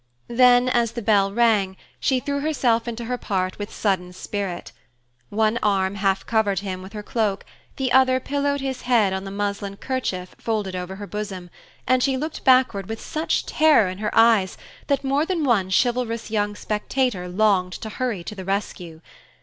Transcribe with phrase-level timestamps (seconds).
[0.29, 4.71] Then, as the bell rang, she threw herself into her part with sudden spirit.
[5.29, 9.29] One arm half covered him with her cloak, the other pillowed his head on the
[9.29, 11.51] muslin kerchief folded over her bosom,
[11.85, 16.31] and she looked backward with such terror in her eyes that more than one chivalrous
[16.31, 19.01] young spectator longed to hurry to the rescue.